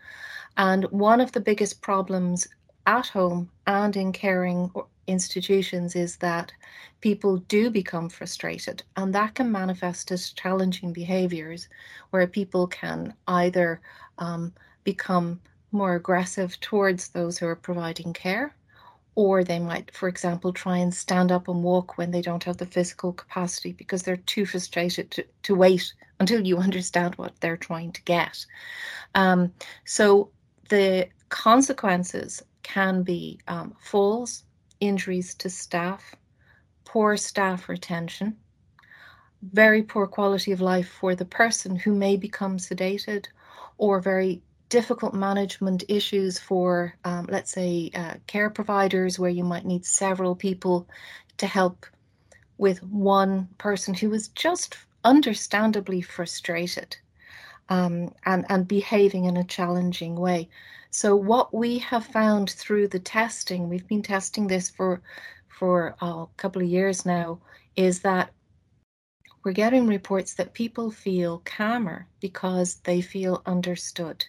And 0.57 0.85
one 0.87 1.21
of 1.21 1.33
the 1.33 1.41
biggest 1.41 1.81
problems 1.83 2.49
at 2.89 3.07
home 3.07 3.51
and 3.67 3.97
in 3.97 4.13
caring 4.13 4.71
institutions 5.07 5.95
is 5.95 6.17
that 6.17 6.51
people 7.03 7.37
do 7.37 7.69
become 7.69 8.09
frustrated 8.09 8.83
and 8.97 9.15
that 9.15 9.35
can 9.35 9.53
manifest 9.53 10.11
as 10.11 10.33
challenging 10.33 10.91
behaviors 10.93 11.69
where 12.11 12.27
people 12.27 12.67
can 12.67 13.13
either 13.27 13.81
um, 14.17 14.53
become 14.85 15.39
more 15.71 15.97
aggressive 15.97 16.59
towards 16.61 17.09
those 17.09 17.37
who 17.37 17.47
are 17.47 17.55
providing 17.55 18.15
care 18.15 18.55
or 19.15 19.45
they 19.45 19.59
might 19.59 19.95
for 19.95 20.09
example 20.09 20.51
try 20.51 20.79
and 20.79 20.95
stand 20.95 21.31
up 21.31 21.47
and 21.47 21.63
walk 21.63 21.99
when 21.99 22.11
they 22.11 22.23
don't 22.23 22.45
have 22.45 22.57
the 22.57 22.65
physical 22.65 23.13
capacity 23.13 23.73
because 23.73 24.03
they're 24.03 24.17
too 24.17 24.47
frustrated 24.47 25.11
to, 25.11 25.23
to 25.43 25.55
wait 25.55 25.93
until 26.21 26.41
you 26.47 26.57
understand 26.57 27.15
what 27.17 27.39
they're 27.41 27.57
trying 27.57 27.93
to 27.93 28.03
get. 28.03 28.45
Um, 29.15 29.53
so 29.85 30.31
the 30.71 31.07
consequences 31.29 32.43
can 32.63 33.03
be 33.03 33.41
um, 33.49 33.75
falls, 33.81 34.45
injuries 34.81 35.35
to 35.37 35.51
staff, 35.51 36.15
poor 36.85 37.17
staff 37.17 37.69
retention, 37.69 38.37
very 39.43 39.83
poor 39.83 40.07
quality 40.07 40.53
of 40.53 40.61
life 40.61 40.89
for 40.89 41.15
the 41.15 41.25
person 41.25 41.77
who 41.77 41.95
may 41.95 42.17
become 42.17 42.59
sedated, 42.59 43.27
or 43.77 44.01
very 44.01 44.43
difficult 44.69 45.15
management 45.15 45.85
issues 45.89 46.39
for, 46.39 46.95
um, 47.05 47.27
let's 47.31 47.53
say, 47.53 47.91
uh, 47.95 48.15
care 48.27 48.51
providers 48.51 49.19
where 49.19 49.31
you 49.31 49.45
might 49.45 49.65
need 49.65 49.85
several 49.85 50.35
people 50.35 50.89
to 51.39 51.47
help 51.47 51.87
with 52.59 52.83
one 52.83 53.49
person 53.59 53.95
who 53.95 54.13
is 54.13 54.29
just 54.29 54.77
understandably 55.05 56.01
frustrated 56.01 56.97
um, 57.69 58.15
and, 58.25 58.45
and 58.49 58.67
behaving 58.67 59.25
in 59.25 59.37
a 59.37 59.45
challenging 59.45 60.17
way. 60.17 60.49
So 60.91 61.15
what 61.15 61.53
we 61.53 61.79
have 61.79 62.07
found 62.07 62.51
through 62.51 62.89
the 62.89 62.99
testing, 62.99 63.69
we've 63.69 63.87
been 63.87 64.03
testing 64.03 64.47
this 64.47 64.71
for 64.71 65.03
for 65.49 65.97
a 66.01 66.27
couple 66.37 66.63
of 66.63 66.69
years 66.69 67.05
now, 67.05 67.41
is 67.75 68.01
that 68.01 68.31
we're 69.45 69.53
getting 69.53 69.87
reports 69.87 70.35
that 70.35 70.55
people 70.55 70.91
feel 70.91 71.43
calmer 71.45 72.07
because 72.21 72.77
they 72.85 73.01
feel 73.01 73.43
understood. 73.45 74.25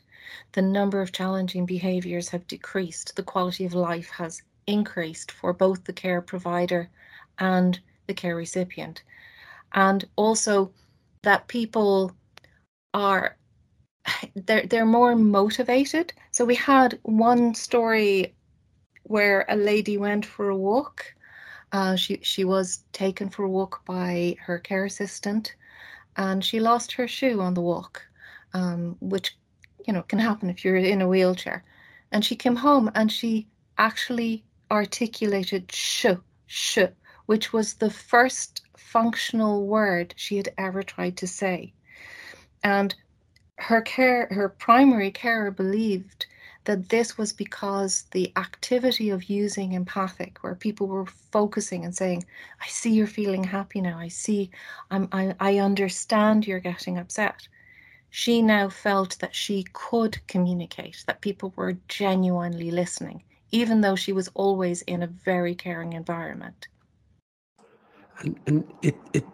The 0.53 0.62
number 0.62 1.01
of 1.01 1.12
challenging 1.12 1.65
behaviors 1.65 2.29
have 2.29 2.48
decreased. 2.48 3.15
The 3.15 3.24
quality 3.24 3.65
of 3.65 3.74
life 3.74 4.10
has 4.10 4.41
increased 4.67 5.31
for 5.31 5.53
both 5.53 5.84
the 5.84 5.93
care 5.93 6.22
provider 6.22 6.89
and 7.38 7.79
the 8.08 8.13
care 8.13 8.36
recipient. 8.36 9.03
And 9.74 10.05
also 10.15 10.72
that 11.24 11.48
people 11.48 12.15
are 12.93 13.38
they're 14.36 14.65
they're 14.67 14.86
more 14.86 15.15
motivated. 15.15 16.13
So 16.31 16.46
we 16.46 16.55
had 16.55 17.00
one 17.03 17.53
story 17.53 18.34
where 19.03 19.46
a 19.50 19.55
lady 19.55 19.98
went 19.98 20.25
for 20.25 20.50
a 20.50 20.58
walk. 20.58 21.13
Uh, 21.72 21.96
she 21.96 22.19
she 22.24 22.43
was 22.43 22.84
taken 22.93 23.29
for 23.29 23.43
a 23.43 23.50
walk 23.50 23.86
by 23.86 24.36
her 24.46 24.60
care 24.60 24.86
assistant, 24.86 25.55
and 26.17 26.43
she 26.43 26.60
lost 26.60 26.91
her 26.93 27.08
shoe 27.08 27.41
on 27.41 27.53
the 27.53 27.62
walk, 27.62 28.01
um, 28.53 28.98
which 29.00 29.38
you 29.86 29.93
know 29.93 30.03
can 30.03 30.19
happen 30.19 30.50
if 30.50 30.63
you're 30.63 30.77
in 30.77 31.01
a 31.01 31.08
wheelchair. 31.08 31.63
And 32.12 32.25
she 32.25 32.36
came 32.36 32.55
home 32.55 32.91
and 32.96 33.12
she 33.12 33.48
actually 33.77 34.43
articulated 34.72 35.72
sh 35.72 36.08
sh, 36.48 36.79
which 37.27 37.53
was 37.53 37.75
the 37.75 37.91
first 37.91 38.62
functional 38.77 39.67
word 39.67 40.13
she 40.17 40.38
had 40.38 40.50
ever 40.58 40.81
tried 40.84 41.17
to 41.17 41.27
say. 41.27 41.74
And 42.63 42.96
her 43.58 43.82
care 43.82 44.28
her 44.32 44.50
primary 44.50 45.12
carer 45.12 45.51
believed 45.51 46.25
that 46.63 46.89
this 46.89 47.18
was 47.18 47.34
because 47.34 48.06
the 48.12 48.32
activity 48.36 49.10
of 49.10 49.30
using 49.30 49.74
empathic 49.74 50.38
where 50.42 50.56
people 50.56 50.88
were 50.88 51.06
focusing 51.06 51.84
and 51.84 51.96
saying 51.96 52.24
i 52.62 52.68
see 52.68 52.92
you're 52.92 53.08
feeling 53.08 53.44
happy 53.44 53.82
now. 53.82 53.98
I 54.00 54.08
see 54.08 54.50
i'm 54.92 55.10
i, 55.12 55.36
I 55.39 55.58
understand 55.58 56.48
you're 56.48 56.60
getting 56.60 56.98
upset. 56.98 57.48
She 58.12 58.42
now 58.42 58.70
felt 58.70 59.20
that 59.20 59.36
she 59.36 59.66
could 59.74 60.25
communicate 60.28 61.04
that 61.06 61.22
people 61.22 61.54
were 61.56 61.78
genuinely 61.88 62.72
listening 62.72 63.24
even 63.51 63.82
though 63.82 63.96
she 63.96 64.13
was 64.13 64.30
always 64.36 64.82
in 64.84 65.04
a 65.04 65.08
very 65.08 65.56
caring 65.56 65.94
environment. 65.94 66.68
And, 68.20 68.39
and 68.48 68.74
it 68.82 68.96
it 69.13 69.25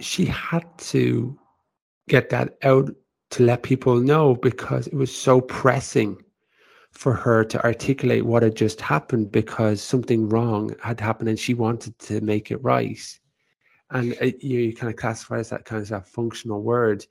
she 0.00 0.24
had 0.26 0.66
to 0.78 1.38
get 2.08 2.30
that 2.30 2.56
out 2.62 2.90
to 3.30 3.42
let 3.44 3.62
people 3.62 3.96
know 3.96 4.34
because 4.34 4.86
it 4.86 4.94
was 4.94 5.14
so 5.14 5.40
pressing 5.40 6.16
for 6.92 7.12
her 7.12 7.44
to 7.44 7.62
articulate 7.64 8.24
what 8.24 8.42
had 8.42 8.56
just 8.56 8.80
happened 8.80 9.30
because 9.30 9.82
something 9.82 10.28
wrong 10.28 10.74
had 10.82 11.00
happened 11.00 11.28
and 11.28 11.38
she 11.38 11.54
wanted 11.54 11.98
to 11.98 12.20
make 12.22 12.50
it 12.50 12.62
right. 12.62 12.98
And 13.90 14.14
it, 14.14 14.42
you, 14.42 14.58
you, 14.60 14.74
kind 14.74 14.90
of 14.90 14.96
classify 14.96 15.38
as 15.38 15.50
that 15.50 15.64
kind 15.64 15.80
of 15.82 15.88
that 15.88 16.08
functional 16.08 16.62
word. 16.62 17.06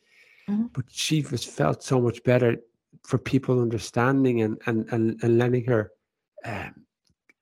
Mm-hmm. 0.50 0.68
But 0.74 0.86
she 0.90 1.22
was 1.32 1.44
felt 1.44 1.84
so 1.84 2.02
much 2.02 2.24
better 2.24 2.58
for 3.04 3.18
people 3.18 3.62
understanding 3.62 4.42
and 4.42 4.62
and 4.66 4.88
and, 4.92 5.20
and 5.24 5.38
letting 5.38 5.66
her, 5.66 5.92
um, 6.46 6.86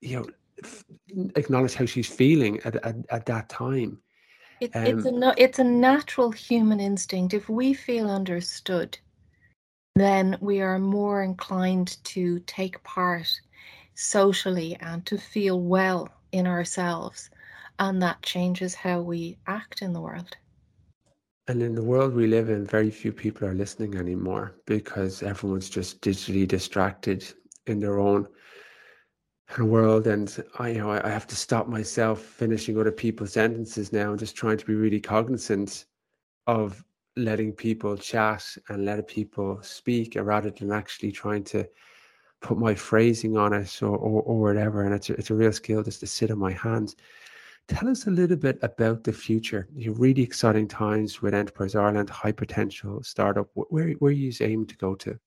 you 0.00 0.16
know, 0.16 0.26
f- 0.62 0.84
acknowledge 1.34 1.74
how 1.74 1.86
she's 1.86 2.08
feeling 2.08 2.60
at, 2.64 2.76
at, 2.76 2.96
at 3.10 3.26
that 3.26 3.48
time. 3.48 3.98
It, 4.60 4.74
um, 4.74 4.84
it's 4.86 5.04
a 5.06 5.34
it's 5.36 5.58
a 5.58 5.64
natural 5.64 6.30
human 6.30 6.80
instinct. 6.80 7.34
If 7.34 7.48
we 7.48 7.74
feel 7.74 8.10
understood, 8.10 8.98
then 9.94 10.36
we 10.40 10.60
are 10.60 10.78
more 10.78 11.22
inclined 11.22 12.02
to 12.04 12.40
take 12.40 12.82
part 12.82 13.40
socially 13.94 14.76
and 14.80 15.04
to 15.06 15.18
feel 15.18 15.60
well 15.60 16.08
in 16.32 16.46
ourselves, 16.46 17.30
and 17.78 18.02
that 18.02 18.22
changes 18.22 18.74
how 18.74 19.00
we 19.00 19.36
act 19.46 19.82
in 19.82 19.92
the 19.92 20.00
world. 20.00 20.36
And 21.48 21.62
in 21.62 21.74
the 21.74 21.82
world 21.84 22.14
we 22.14 22.26
live 22.26 22.48
in, 22.50 22.66
very 22.66 22.90
few 22.90 23.12
people 23.12 23.46
are 23.46 23.54
listening 23.54 23.96
anymore 23.96 24.54
because 24.66 25.22
everyone's 25.22 25.68
just 25.70 26.00
digitally 26.00 26.46
distracted. 26.48 27.24
in 27.66 27.80
their 27.80 27.98
own 27.98 28.26
world 29.58 30.06
and 30.06 30.44
I 30.58 30.70
you 30.70 30.78
know 30.78 30.90
I 30.90 31.08
have 31.08 31.26
to 31.28 31.36
stop 31.36 31.68
myself 31.68 32.20
finishing 32.20 32.78
other 32.78 32.92
people's 32.92 33.32
sentences 33.32 33.92
now 33.92 34.10
and 34.10 34.18
just 34.18 34.36
trying 34.36 34.58
to 34.58 34.66
be 34.66 34.74
really 34.74 35.00
cognizant 35.00 35.86
of 36.46 36.84
letting 37.16 37.52
people 37.52 37.96
chat 37.96 38.44
and 38.68 38.84
letting 38.84 39.04
people 39.04 39.58
speak 39.62 40.16
rather 40.20 40.50
than 40.50 40.72
actually 40.72 41.12
trying 41.12 41.44
to 41.44 41.66
put 42.42 42.58
my 42.58 42.74
phrasing 42.74 43.36
on 43.36 43.52
it 43.54 43.82
or, 43.82 43.96
or, 43.96 44.22
or 44.22 44.40
whatever. 44.40 44.84
And 44.84 44.94
it's 44.94 45.08
a, 45.08 45.14
it's 45.14 45.30
a 45.30 45.34
real 45.34 45.52
skill 45.52 45.82
just 45.82 46.00
to 46.00 46.06
sit 46.06 46.30
on 46.30 46.38
my 46.38 46.52
hands 46.52 46.94
tell 47.68 47.88
us 47.88 48.06
a 48.06 48.10
little 48.10 48.36
bit 48.36 48.58
about 48.62 49.04
the 49.04 49.12
future. 49.12 49.68
You 49.74 49.92
really 49.92 50.22
exciting 50.22 50.68
times 50.68 51.20
with 51.20 51.34
enterprise 51.34 51.74
ireland 51.74 52.10
high 52.10 52.32
potential 52.32 53.02
startup 53.02 53.48
where, 53.54 53.90
where 53.92 54.10
are 54.10 54.12
you 54.12 54.32
aiming 54.40 54.66
to 54.66 54.76
go 54.76 54.94
to 54.96 55.18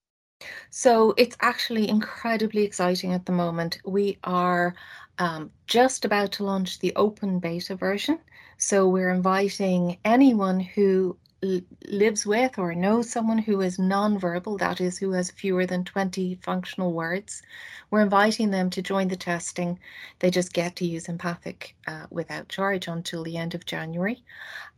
so 0.69 1.13
it's 1.17 1.37
actually 1.41 1.89
incredibly 1.89 2.63
exciting 2.63 3.13
at 3.13 3.25
the 3.25 3.31
moment. 3.31 3.79
We 3.85 4.17
are 4.23 4.75
um, 5.17 5.51
just 5.67 6.05
about 6.05 6.31
to 6.33 6.43
launch 6.43 6.79
the 6.79 6.93
open 6.95 7.39
beta 7.39 7.75
version. 7.75 8.19
So 8.57 8.87
we're 8.87 9.11
inviting 9.11 9.97
anyone 10.05 10.59
who 10.59 11.17
lives 11.87 12.25
with 12.25 12.59
or 12.59 12.75
knows 12.75 13.09
someone 13.09 13.37
who 13.37 13.61
is 13.61 13.79
non-verbal, 13.79 14.57
that 14.57 14.81
is, 14.81 14.97
who 14.97 15.11
has 15.11 15.31
fewer 15.31 15.65
than 15.65 15.85
20 15.85 16.35
functional 16.43 16.91
words. 16.91 17.41
We're 17.89 18.01
inviting 18.01 18.51
them 18.51 18.69
to 18.71 18.81
join 18.81 19.07
the 19.07 19.15
testing. 19.15 19.79
They 20.19 20.29
just 20.31 20.53
get 20.53 20.75
to 20.77 20.85
use 20.85 21.07
Empathic 21.07 21.75
uh, 21.87 22.07
without 22.09 22.49
charge 22.49 22.87
until 22.87 23.23
the 23.23 23.37
end 23.37 23.55
of 23.55 23.65
January. 23.65 24.23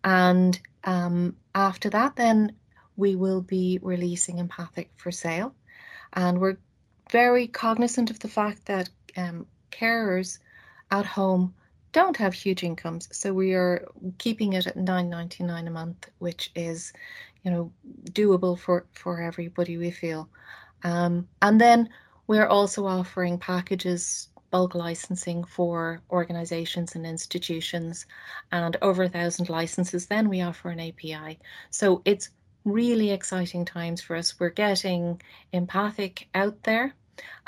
And 0.03 0.59
um, 0.83 1.35
after 1.55 1.89
that, 1.89 2.15
then 2.15 2.53
we 3.01 3.15
will 3.15 3.41
be 3.41 3.79
releasing 3.81 4.37
Empathic 4.37 4.89
for 4.95 5.11
sale. 5.11 5.53
And 6.13 6.39
we're 6.39 6.57
very 7.09 7.47
cognizant 7.47 8.11
of 8.11 8.19
the 8.19 8.27
fact 8.27 8.67
that 8.67 8.89
um, 9.17 9.47
carers 9.71 10.37
at 10.91 11.05
home 11.05 11.53
don't 11.93 12.15
have 12.15 12.33
huge 12.33 12.63
incomes. 12.63 13.09
So 13.11 13.33
we 13.33 13.53
are 13.53 13.87
keeping 14.19 14.53
it 14.53 14.67
at 14.67 14.77
9.99 14.77 15.67
a 15.67 15.71
month, 15.71 16.09
which 16.19 16.51
is, 16.55 16.93
you 17.43 17.49
know, 17.49 17.71
doable 18.11 18.57
for, 18.57 18.85
for 18.93 19.19
everybody, 19.19 19.77
we 19.77 19.89
feel. 19.89 20.29
Um, 20.83 21.27
and 21.41 21.59
then 21.59 21.89
we're 22.27 22.47
also 22.47 22.85
offering 22.85 23.39
packages 23.39 24.29
bulk 24.51 24.75
licensing 24.75 25.43
for 25.43 26.01
organizations 26.11 26.95
and 26.95 27.05
institutions 27.05 28.05
and 28.51 28.77
over 28.81 29.03
a 29.03 29.09
thousand 29.09 29.47
licenses 29.49 30.07
then 30.07 30.27
we 30.27 30.41
offer 30.41 30.69
an 30.69 30.79
api 30.81 31.39
so 31.69 32.01
it's 32.03 32.31
really 32.65 33.11
exciting 33.11 33.65
times 33.65 34.01
for 34.01 34.15
us. 34.15 34.39
We're 34.39 34.49
getting 34.49 35.21
empathic 35.53 36.27
out 36.33 36.63
there. 36.63 36.93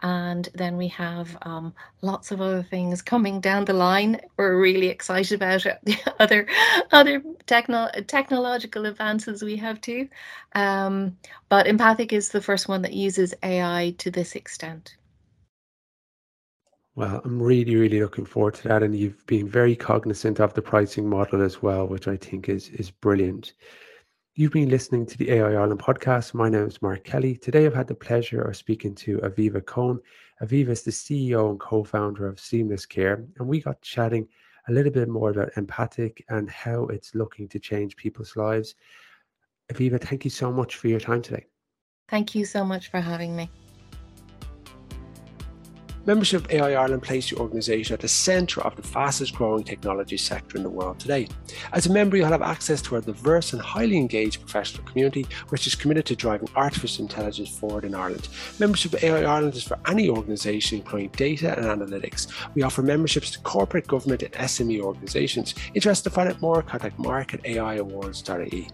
And 0.01 0.49
then 0.53 0.75
we 0.75 0.89
have 0.89 1.37
um, 1.43 1.73
lots 2.01 2.31
of 2.31 2.41
other 2.41 2.61
things 2.61 3.01
coming 3.01 3.39
down 3.39 3.65
the 3.65 3.73
line. 3.73 4.19
We're 4.37 4.59
really 4.59 4.87
excited 4.87 5.35
about 5.35 5.65
it. 5.65 5.79
other 6.19 6.45
other 6.91 7.23
techno- 7.45 7.89
technological 8.07 8.85
advances 8.85 9.41
we 9.41 9.55
have 9.57 9.79
too. 9.79 10.09
Um, 10.55 11.17
but 11.47 11.67
Empathic 11.67 12.11
is 12.11 12.29
the 12.29 12.41
first 12.41 12.67
one 12.67 12.81
that 12.81 12.93
uses 12.93 13.33
AI 13.43 13.95
to 13.99 14.11
this 14.11 14.35
extent. 14.35 14.97
Well, 16.95 17.21
I'm 17.25 17.41
really, 17.41 17.75
really 17.75 18.01
looking 18.01 18.25
forward 18.25 18.53
to 18.55 18.67
that. 18.67 18.83
And 18.83 18.95
you've 18.95 19.25
been 19.25 19.49
very 19.49 19.75
cognizant 19.75 20.39
of 20.39 20.53
the 20.53 20.61
pricing 20.61 21.09
model 21.09 21.41
as 21.41 21.61
well, 21.61 21.87
which 21.87 22.07
I 22.07 22.17
think 22.17 22.49
is 22.49 22.69
is 22.69 22.91
brilliant. 22.91 23.53
You've 24.35 24.51
been 24.51 24.69
listening 24.69 25.05
to 25.05 25.17
the 25.19 25.29
AI 25.29 25.51
Ireland 25.51 25.79
podcast. 25.79 26.33
My 26.33 26.49
name 26.49 26.65
is 26.65 26.81
Mark 26.81 27.03
Kelly. 27.03 27.35
Today 27.35 27.67
I've 27.67 27.75
had 27.75 27.85
the 27.85 27.93
pleasure 27.93 28.41
of 28.41 28.57
speaking 28.57 28.95
to 28.95 29.19
Aviva 29.19 29.63
Cohen. 29.63 29.99
Aviva 30.41 30.69
is 30.69 30.81
the 30.81 30.89
CEO 30.89 31.51
and 31.51 31.59
co 31.59 31.83
founder 31.83 32.27
of 32.27 32.39
Seamless 32.39 32.87
Care, 32.87 33.23
and 33.37 33.47
we 33.47 33.61
got 33.61 33.79
chatting 33.83 34.27
a 34.67 34.71
little 34.71 34.91
bit 34.91 35.07
more 35.07 35.29
about 35.29 35.55
empathic 35.55 36.25
and 36.29 36.49
how 36.49 36.85
it's 36.85 37.13
looking 37.13 37.47
to 37.49 37.59
change 37.59 37.95
people's 37.95 38.35
lives. 38.35 38.73
Aviva, 39.71 40.01
thank 40.01 40.25
you 40.25 40.31
so 40.31 40.51
much 40.51 40.77
for 40.77 40.87
your 40.87 40.99
time 40.99 41.21
today. 41.21 41.45
Thank 42.09 42.33
you 42.33 42.43
so 42.43 42.65
much 42.65 42.89
for 42.89 43.01
having 43.01 43.35
me. 43.35 43.51
Membership 46.05 46.43
of 46.43 46.51
AI 46.51 46.73
Ireland 46.73 47.01
placed 47.01 47.31
your 47.31 47.39
organisation 47.39 47.93
at 47.93 48.01
the 48.01 48.09
centre 48.09 48.59
of 48.59 48.75
the 48.75 48.81
fastest 48.81 49.35
growing 49.35 49.63
technology 49.63 50.17
sector 50.17 50.57
in 50.57 50.63
the 50.63 50.69
world 50.69 50.99
today. 50.99 51.29
As 51.71 51.85
a 51.85 51.93
member, 51.93 52.17
you'll 52.17 52.27
have 52.27 52.41
access 52.41 52.81
to 52.81 52.95
our 52.95 53.01
diverse 53.01 53.53
and 53.53 53.61
highly 53.61 53.95
engaged 53.95 54.41
professional 54.41 54.83
community, 54.83 55.25
which 55.47 55.65
is 55.65 55.75
committed 55.75 56.05
to 56.07 56.15
driving 56.17 56.49
artificial 56.57 57.03
intelligence 57.03 57.57
forward 57.57 57.85
in 57.85 57.95
Ireland. 57.95 58.27
Membership 58.59 58.93
of 58.95 59.03
AI 59.03 59.23
Ireland 59.23 59.55
is 59.55 59.63
for 59.63 59.79
any 59.87 60.09
organisation 60.09 60.79
employing 60.79 61.07
data 61.15 61.57
and 61.57 61.67
analytics. 61.67 62.27
We 62.53 62.63
offer 62.63 62.81
memberships 62.81 63.31
to 63.31 63.39
corporate, 63.39 63.87
government, 63.87 64.23
and 64.23 64.33
SME 64.33 64.81
organisations. 64.81 65.55
Interested 65.73 66.09
to 66.09 66.13
find 66.13 66.27
out 66.27 66.41
more? 66.41 66.61
Contact 66.63 66.99
mark 66.99 67.33
at 67.33 67.43
aiawards.ie. 67.43 68.67